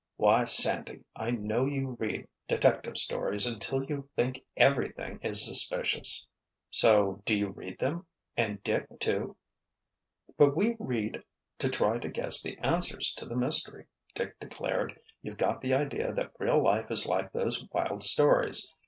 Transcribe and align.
"Why, 0.17 0.45
Sandy! 0.45 1.03
I 1.15 1.29
know 1.29 1.67
you 1.67 1.95
read 1.99 2.27
detective 2.47 2.97
stories 2.97 3.45
until 3.45 3.83
you 3.83 4.09
think 4.15 4.43
everything 4.57 5.19
is 5.21 5.45
suspicious——" 5.45 6.25
"So 6.71 7.21
do 7.23 7.37
you 7.37 7.49
read 7.49 7.77
them—and 7.77 8.63
Dick, 8.63 8.87
too!" 8.99 9.37
"But 10.39 10.55
we 10.55 10.75
read 10.79 11.21
to 11.59 11.69
try 11.69 11.99
to 11.99 12.09
guess 12.09 12.41
the 12.41 12.57
answers 12.63 13.13
to 13.19 13.27
the 13.27 13.35
mystery," 13.35 13.85
Dick 14.15 14.39
declared. 14.39 14.99
"You've 15.21 15.37
got 15.37 15.61
the 15.61 15.75
idea 15.75 16.11
that 16.13 16.31
real 16.39 16.63
life 16.63 16.89
is 16.89 17.05
like 17.05 17.31
those 17.31 17.69
wild 17.71 18.01
stories. 18.01 18.73